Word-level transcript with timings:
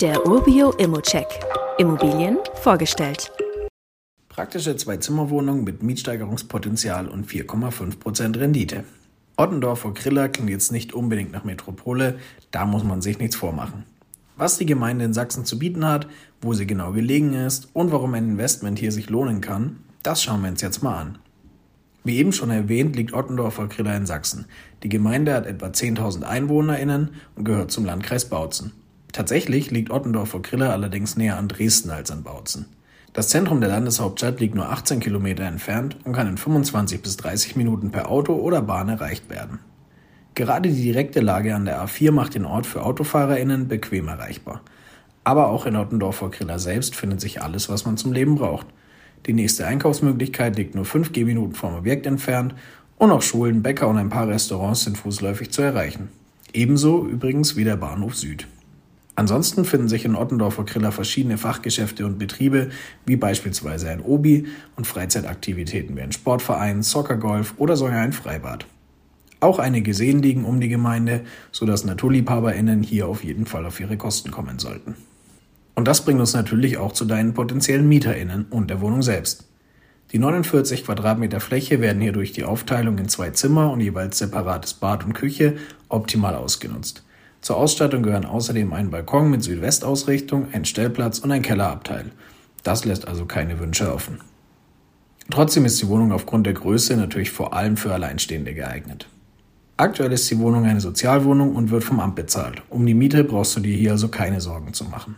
Der 0.00 0.24
Urbio 0.28 0.70
Immocheck. 0.78 1.26
Immobilien 1.76 2.38
vorgestellt. 2.62 3.32
Praktische 4.28 4.76
Zwei-Zimmer-Wohnung 4.76 5.64
mit 5.64 5.82
Mietsteigerungspotenzial 5.82 7.08
und 7.08 7.26
4,5% 7.26 8.38
Rendite. 8.38 8.84
Ottendorf 9.36 9.80
vor 9.80 9.94
Kriller 9.94 10.28
klingt 10.28 10.50
jetzt 10.50 10.70
nicht 10.70 10.92
unbedingt 10.92 11.32
nach 11.32 11.42
Metropole, 11.42 12.20
da 12.52 12.64
muss 12.64 12.84
man 12.84 13.02
sich 13.02 13.18
nichts 13.18 13.34
vormachen. 13.34 13.86
Was 14.36 14.56
die 14.56 14.66
Gemeinde 14.66 15.04
in 15.04 15.14
Sachsen 15.14 15.44
zu 15.44 15.58
bieten 15.58 15.84
hat, 15.84 16.06
wo 16.40 16.54
sie 16.54 16.68
genau 16.68 16.92
gelegen 16.92 17.34
ist 17.34 17.68
und 17.72 17.90
warum 17.90 18.14
ein 18.14 18.28
Investment 18.28 18.78
hier 18.78 18.92
sich 18.92 19.10
lohnen 19.10 19.40
kann, 19.40 19.78
das 20.04 20.22
schauen 20.22 20.42
wir 20.42 20.50
uns 20.50 20.62
jetzt 20.62 20.80
mal 20.80 20.96
an. 20.96 21.18
Wie 22.04 22.18
eben 22.18 22.32
schon 22.32 22.52
erwähnt, 22.52 22.94
liegt 22.94 23.14
Ottendorf 23.14 23.54
vor 23.54 23.68
Kriller 23.68 23.96
in 23.96 24.06
Sachsen. 24.06 24.46
Die 24.84 24.88
Gemeinde 24.88 25.34
hat 25.34 25.46
etwa 25.46 25.66
10.000 25.66 26.22
EinwohnerInnen 26.22 27.16
und 27.34 27.44
gehört 27.44 27.72
zum 27.72 27.84
Landkreis 27.84 28.28
Bautzen. 28.28 28.74
Tatsächlich 29.12 29.70
liegt 29.70 29.90
Ottendorf 29.90 30.30
vor 30.30 30.42
Kriller 30.42 30.72
allerdings 30.72 31.16
näher 31.16 31.38
an 31.38 31.48
Dresden 31.48 31.90
als 31.90 32.10
an 32.10 32.22
Bautzen. 32.22 32.66
Das 33.12 33.28
Zentrum 33.28 33.60
der 33.60 33.70
Landeshauptstadt 33.70 34.38
liegt 34.38 34.54
nur 34.54 34.70
18 34.70 35.00
Kilometer 35.00 35.44
entfernt 35.44 35.96
und 36.04 36.12
kann 36.12 36.28
in 36.28 36.36
25 36.36 37.02
bis 37.02 37.16
30 37.16 37.56
Minuten 37.56 37.90
per 37.90 38.10
Auto 38.10 38.34
oder 38.34 38.62
Bahn 38.62 38.88
erreicht 38.88 39.30
werden. 39.30 39.58
Gerade 40.34 40.68
die 40.68 40.82
direkte 40.82 41.20
Lage 41.20 41.54
an 41.54 41.64
der 41.64 41.82
A4 41.82 42.12
macht 42.12 42.34
den 42.34 42.44
Ort 42.44 42.66
für 42.66 42.84
AutofahrerInnen 42.84 43.66
bequem 43.66 44.06
erreichbar. 44.06 44.60
Aber 45.24 45.48
auch 45.48 45.66
in 45.66 45.74
Ottendorf 45.74 46.16
vor 46.16 46.30
Kriller 46.30 46.58
selbst 46.58 46.94
findet 46.94 47.20
sich 47.20 47.42
alles, 47.42 47.68
was 47.68 47.84
man 47.84 47.96
zum 47.96 48.12
Leben 48.12 48.36
braucht. 48.36 48.66
Die 49.26 49.32
nächste 49.32 49.66
Einkaufsmöglichkeit 49.66 50.56
liegt 50.56 50.74
nur 50.74 50.84
5 50.84 51.12
Gehminuten 51.12 51.56
vom 51.56 51.74
Objekt 51.74 52.06
entfernt 52.06 52.54
und 52.98 53.10
auch 53.10 53.22
Schulen, 53.22 53.62
Bäcker 53.62 53.88
und 53.88 53.96
ein 53.96 54.10
paar 54.10 54.28
Restaurants 54.28 54.84
sind 54.84 54.96
fußläufig 54.96 55.50
zu 55.50 55.62
erreichen. 55.62 56.08
Ebenso 56.52 57.06
übrigens 57.06 57.56
wie 57.56 57.64
der 57.64 57.76
Bahnhof 57.76 58.14
Süd. 58.14 58.46
Ansonsten 59.18 59.64
finden 59.64 59.88
sich 59.88 60.04
in 60.04 60.14
Ottendorfer 60.14 60.62
Kriller 60.62 60.92
verschiedene 60.92 61.38
Fachgeschäfte 61.38 62.06
und 62.06 62.20
Betriebe, 62.20 62.68
wie 63.04 63.16
beispielsweise 63.16 63.90
ein 63.90 64.00
Obi 64.00 64.46
und 64.76 64.86
Freizeitaktivitäten 64.86 65.96
wie 65.96 66.02
ein 66.02 66.12
Sportverein, 66.12 66.84
Soccergolf 66.84 67.54
oder 67.56 67.76
sogar 67.76 68.00
ein 68.00 68.12
Freibad. 68.12 68.66
Auch 69.40 69.58
einige 69.58 69.92
Seen 69.92 70.22
liegen 70.22 70.44
um 70.44 70.60
die 70.60 70.68
Gemeinde, 70.68 71.22
sodass 71.50 71.84
NaturliebhaberInnen 71.84 72.84
hier 72.84 73.08
auf 73.08 73.24
jeden 73.24 73.46
Fall 73.46 73.66
auf 73.66 73.80
ihre 73.80 73.96
Kosten 73.96 74.30
kommen 74.30 74.60
sollten. 74.60 74.94
Und 75.74 75.88
das 75.88 76.04
bringt 76.04 76.20
uns 76.20 76.34
natürlich 76.34 76.76
auch 76.76 76.92
zu 76.92 77.04
deinen 77.04 77.34
potenziellen 77.34 77.88
MieterInnen 77.88 78.46
und 78.50 78.70
der 78.70 78.80
Wohnung 78.80 79.02
selbst. 79.02 79.48
Die 80.12 80.20
49 80.20 80.84
Quadratmeter 80.84 81.40
Fläche 81.40 81.80
werden 81.80 82.00
hier 82.00 82.12
durch 82.12 82.30
die 82.30 82.44
Aufteilung 82.44 82.96
in 82.98 83.08
zwei 83.08 83.30
Zimmer 83.30 83.72
und 83.72 83.80
jeweils 83.80 84.18
separates 84.18 84.74
Bad 84.74 85.04
und 85.04 85.14
Küche 85.14 85.56
optimal 85.88 86.36
ausgenutzt. 86.36 87.02
Zur 87.40 87.56
Ausstattung 87.56 88.02
gehören 88.02 88.26
außerdem 88.26 88.72
ein 88.72 88.90
Balkon 88.90 89.30
mit 89.30 89.42
Südwestausrichtung, 89.42 90.48
ein 90.52 90.64
Stellplatz 90.64 91.20
und 91.20 91.30
ein 91.30 91.42
Kellerabteil. 91.42 92.10
Das 92.62 92.84
lässt 92.84 93.06
also 93.06 93.26
keine 93.26 93.60
Wünsche 93.60 93.92
offen. 93.92 94.20
Trotzdem 95.30 95.64
ist 95.64 95.80
die 95.80 95.88
Wohnung 95.88 96.12
aufgrund 96.12 96.46
der 96.46 96.54
Größe 96.54 96.96
natürlich 96.96 97.30
vor 97.30 97.52
allem 97.52 97.76
für 97.76 97.92
Alleinstehende 97.92 98.54
geeignet. 98.54 99.08
Aktuell 99.76 100.12
ist 100.12 100.28
die 100.30 100.38
Wohnung 100.38 100.64
eine 100.64 100.80
Sozialwohnung 100.80 101.54
und 101.54 101.70
wird 101.70 101.84
vom 101.84 102.00
Amt 102.00 102.16
bezahlt. 102.16 102.62
Um 102.68 102.84
die 102.84 102.94
Miete 102.94 103.22
brauchst 103.22 103.56
du 103.56 103.60
dir 103.60 103.76
hier 103.76 103.92
also 103.92 104.08
keine 104.08 104.40
Sorgen 104.40 104.72
zu 104.72 104.84
machen. 104.84 105.16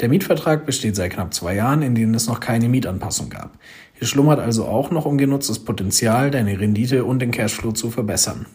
Der 0.00 0.08
Mietvertrag 0.08 0.64
besteht 0.64 0.96
seit 0.96 1.12
knapp 1.12 1.34
zwei 1.34 1.56
Jahren, 1.56 1.82
in 1.82 1.94
denen 1.94 2.14
es 2.14 2.26
noch 2.26 2.40
keine 2.40 2.70
Mietanpassung 2.70 3.28
gab. 3.28 3.58
Hier 3.92 4.06
schlummert 4.06 4.40
also 4.40 4.64
auch 4.64 4.90
noch 4.90 5.04
ungenutztes 5.04 5.58
Potenzial, 5.58 6.30
deine 6.30 6.58
Rendite 6.58 7.04
und 7.04 7.18
den 7.18 7.32
Cashflow 7.32 7.72
zu 7.72 7.90
verbessern. 7.90 8.46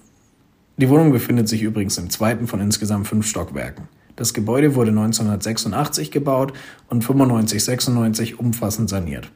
Die 0.77 0.89
Wohnung 0.89 1.11
befindet 1.11 1.47
sich 1.47 1.61
übrigens 1.61 1.97
im 1.97 2.09
zweiten 2.09 2.47
von 2.47 2.59
insgesamt 2.59 3.07
fünf 3.07 3.27
Stockwerken. 3.27 3.87
Das 4.17 4.33
Gebäude 4.33 4.75
wurde 4.75 4.91
1986 4.91 6.11
gebaut 6.11 6.53
und 6.89 7.03
95-96 7.03 8.35
umfassend 8.35 8.89
saniert. 8.89 9.31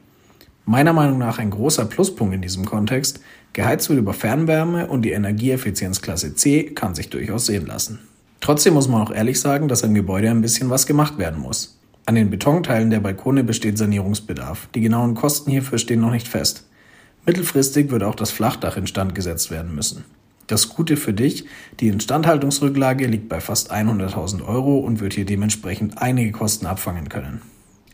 Meiner 0.66 0.94
Meinung 0.94 1.18
nach 1.18 1.40
ein 1.40 1.50
großer 1.50 1.86
Pluspunkt 1.86 2.36
in 2.36 2.42
diesem 2.42 2.66
Kontext, 2.66 3.22
geheizt 3.54 3.90
wird 3.90 4.00
über 4.00 4.14
Fernwärme 4.14 4.88
und 4.88 5.02
die 5.04 5.12
Energieeffizienzklasse 5.12 6.36
C 6.36 6.64
kann 6.64 6.94
sich 6.94 7.10
durchaus 7.10 7.46
sehen 7.46 7.66
lassen. 7.66 8.00
Trotzdem 8.42 8.74
muss 8.74 8.88
man 8.88 9.02
auch 9.02 9.12
ehrlich 9.12 9.40
sagen, 9.40 9.68
dass 9.68 9.84
am 9.84 9.94
Gebäude 9.94 10.30
ein 10.30 10.42
bisschen 10.42 10.70
was 10.70 10.86
gemacht 10.86 11.18
werden 11.18 11.42
muss. 11.42 11.80
An 12.06 12.16
den 12.16 12.30
Betonteilen 12.30 12.90
der 12.90 13.00
Balkone 13.00 13.44
besteht 13.44 13.78
Sanierungsbedarf. 13.78 14.68
Die 14.76 14.82
genauen 14.82 15.16
Kosten 15.16 15.52
hierfür 15.52 15.78
stehen 15.78 16.02
noch 16.02 16.12
nicht 16.12 16.28
fest. 16.28 16.68
Mittelfristig 17.26 17.92
wird 17.92 18.04
auch 18.04 18.16
das 18.16 18.32
Flachdach 18.32 18.78
instand 18.78 19.16
gesetzt 19.16 19.52
werden 19.52 19.74
müssen. 19.74 20.04
Das 20.50 20.70
Gute 20.70 20.98
für 20.98 21.14
dich, 21.14 21.46
die 21.80 21.90
Instandhaltungsrücklage 21.90 23.06
liegt 23.06 23.30
bei 23.30 23.40
fast 23.40 23.72
100.000 23.72 24.44
Euro 24.44 24.80
und 24.80 25.00
wird 25.00 25.14
hier 25.14 25.26
dementsprechend 25.26 26.02
einige 26.02 26.32
Kosten 26.32 26.66
abfangen 26.66 27.08
können. 27.08 27.44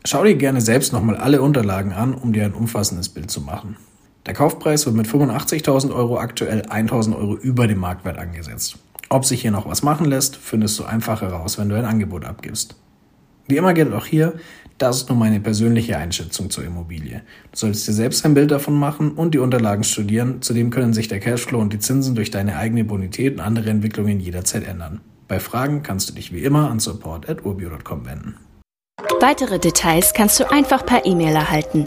Schau 0.06 0.24
dir 0.24 0.36
gerne 0.36 0.62
selbst 0.62 0.94
nochmal 0.94 1.18
alle 1.18 1.42
Unterlagen 1.42 1.92
an, 1.92 2.14
um 2.14 2.32
dir 2.32 2.46
ein 2.46 2.54
umfassendes 2.54 3.10
Bild 3.10 3.30
zu 3.30 3.42
machen. 3.42 3.76
Der 4.26 4.34
Kaufpreis 4.34 4.86
wird 4.86 4.96
mit 4.96 5.06
85.000 5.06 5.94
Euro 5.94 6.18
aktuell 6.18 6.62
1.000 6.62 7.18
Euro 7.18 7.36
über 7.36 7.68
dem 7.68 7.80
Marktwert 7.80 8.18
angesetzt. 8.18 8.78
Ob 9.10 9.26
sich 9.26 9.42
hier 9.42 9.52
noch 9.52 9.68
was 9.68 9.84
machen 9.84 10.06
lässt, 10.06 10.38
findest 10.38 10.80
du 10.80 10.86
einfach 10.86 11.22
heraus, 11.22 11.58
wenn 11.58 11.68
du 11.68 11.76
ein 11.76 11.84
Angebot 11.84 12.24
abgibst. 12.24 12.76
Wie 13.48 13.58
immer 13.58 13.74
gilt 13.74 13.94
auch 13.94 14.06
hier, 14.06 14.34
das 14.78 14.98
ist 14.98 15.10
nur 15.10 15.18
meine 15.18 15.40
persönliche 15.40 15.98
Einschätzung 15.98 16.50
zur 16.50 16.66
Immobilie. 16.66 17.22
Du 17.52 17.58
solltest 17.58 17.88
dir 17.88 17.94
selbst 17.94 18.26
ein 18.26 18.34
Bild 18.34 18.52
davon 18.52 18.74
machen 18.74 19.12
und 19.12 19.34
die 19.34 19.40
Unterlagen 19.40 19.84
studieren. 19.84 20.42
Zudem 20.42 20.70
können 20.70 20.94
sich 20.94 21.08
der 21.08 21.20
Cashflow 21.20 21.60
und 21.60 21.72
die 21.72 21.80
Zinsen 21.80 22.16
durch 22.16 22.32
deine 22.32 22.58
eigene 22.58 22.84
Bonität 22.84 23.36
und 23.36 23.40
andere 23.40 23.70
Entwicklungen 23.70 24.20
jederzeit 24.20 24.68
ändern. 24.68 25.00
Bei 25.28 25.40
Fragen 25.40 25.82
kannst 25.82 26.10
du 26.10 26.14
dich 26.14 26.34
wie 26.34 26.44
immer 26.44 26.70
an 26.70 26.80
support.urbio.com 26.80 28.06
wenden. 28.06 28.36
Weitere 29.22 29.60
Details 29.60 30.14
kannst 30.14 30.40
du 30.40 30.52
einfach 30.52 30.86
per 30.86 31.06
E-Mail 31.06 31.36
erhalten. 31.36 31.86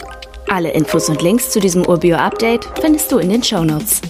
Alle 0.49 0.71
Infos 0.71 1.11
und 1.11 1.21
Links 1.21 1.51
zu 1.51 1.61
diesem 1.61 1.87
Urbio-Update 1.87 2.67
findest 2.81 3.13
du 3.13 3.19
in 3.19 3.29
den 3.29 3.43
Show 3.43 3.65
Notes. 3.65 4.01